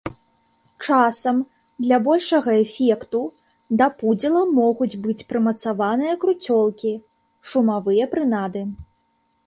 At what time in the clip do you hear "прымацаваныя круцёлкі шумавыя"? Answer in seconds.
5.35-8.03